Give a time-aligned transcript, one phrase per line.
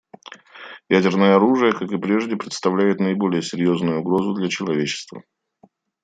[0.89, 5.21] Ядерное оружие, как и прежде, представляет наиболее серьезную угрозу для человечества.